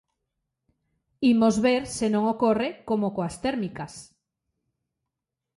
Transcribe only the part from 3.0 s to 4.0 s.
coas térmicas.